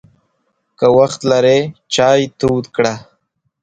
[0.79, 1.59] که وخت لرې،
[1.93, 2.93] چای تود کړه!